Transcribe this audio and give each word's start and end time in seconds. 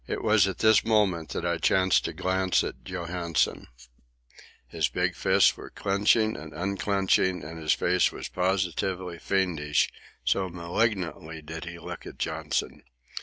It 0.07 0.23
was 0.23 0.47
at 0.47 0.57
this 0.57 0.83
moment 0.83 1.29
that 1.29 1.45
I 1.45 1.59
chanced 1.59 2.05
to 2.05 2.11
glance 2.13 2.63
at 2.63 2.83
Johansen. 2.85 3.67
His 4.67 4.89
big 4.89 5.13
fists 5.13 5.55
were 5.55 5.69
clenching 5.69 6.35
and 6.35 6.53
unclenching, 6.53 7.43
and 7.43 7.59
his 7.59 7.73
face 7.73 8.11
was 8.11 8.27
positively 8.27 9.19
fiendish, 9.19 9.91
so 10.23 10.49
malignantly 10.49 11.43
did 11.43 11.65
he 11.65 11.77
look 11.77 12.07
at 12.07 12.17
Johnson. 12.17 12.81